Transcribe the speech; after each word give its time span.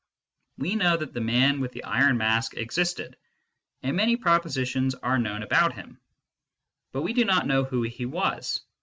We 0.57 0.75
know 0.75 0.97
that 0.97 1.13
the 1.13 1.21
man 1.21 1.59
with 1.59 1.73
the 1.73 1.83
iron 1.83 2.17
mask 2.17 2.57
existed, 2.57 3.17
and 3.83 3.95
many 3.95 4.15
propositions 4.15 4.95
are 4.95 5.19
known 5.19 5.43
about 5.43 5.73
him; 5.75 5.99
but 6.91 7.03
we 7.03 7.13
do 7.13 7.23
not 7.23 7.45
know 7.45 7.65
who 7.65 7.83
he 7.83 8.07
was. 8.07 8.61